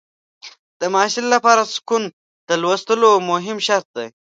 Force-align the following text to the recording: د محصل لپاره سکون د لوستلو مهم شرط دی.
د 0.79 0.81
محصل 0.93 1.25
لپاره 1.35 1.71
سکون 1.75 2.03
د 2.49 2.51
لوستلو 2.61 3.11
مهم 3.31 3.57
شرط 3.67 3.87
دی. 3.97 4.07